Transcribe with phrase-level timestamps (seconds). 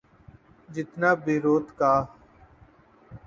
[0.73, 1.93] جتنا بیروت کا۔